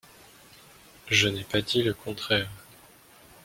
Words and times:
Je 1.11 1.27
n’ai 1.27 1.43
pas 1.43 1.61
dit 1.61 1.83
le 1.83 1.93
contraire 1.93 2.49